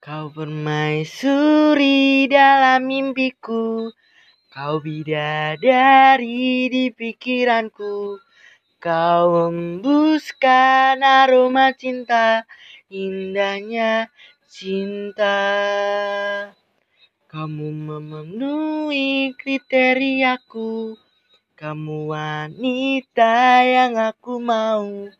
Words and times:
Kau 0.00 0.32
permaisuri 0.32 2.24
dalam 2.24 2.88
mimpiku. 2.88 3.92
Kau 4.48 4.80
bidadari 4.80 6.72
di 6.72 6.88
pikiranku. 6.88 8.16
Kau 8.80 9.52
hembuskan 9.52 11.04
aroma 11.04 11.76
cinta 11.76 12.48
Indahnya 12.88 14.08
cinta. 14.48 15.36
Kamu 17.28 17.68
memenuhi 17.68 19.36
kriteriaku. 19.36 20.96
Kamu 21.60 22.08
wanita 22.08 23.68
yang 23.68 24.00
aku 24.00 24.40
mau. 24.40 25.12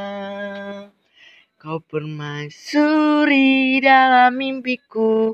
Kau 1.65 1.81
permaisuri 1.81 3.41
dalam 3.81 4.37
mimpiku. 4.37 5.33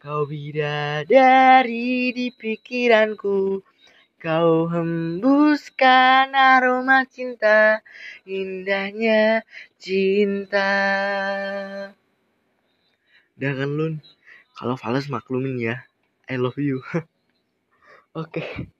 Kau 0.00 0.24
bidadari 0.24 2.08
di 2.16 2.32
pikiranku. 2.32 3.60
Kau 4.16 4.64
hembuskan 4.72 6.32
aroma 6.32 7.04
cinta 7.04 7.84
Indahnya 8.24 9.44
cinta. 9.76 10.72
Udah 13.36 13.52
kan 13.52 13.68
Lun. 13.68 13.94
Kalau 14.56 14.80
fals 14.80 15.12
maklumin 15.12 15.60
ya. 15.60 15.84
I 16.32 16.40
love 16.40 16.56
you. 16.56 16.80
Oke. 18.16 18.40
okay. 18.40 18.72